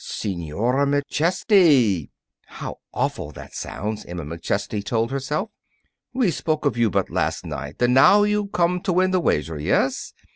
[0.03, 2.09] "Senora McChesney!"
[2.47, 5.51] ("How awful that sounds!" Emma McChesney told herself.)
[6.11, 7.79] "We spoke of you but last night.
[7.83, 10.15] And now you come to win the wager, yes?"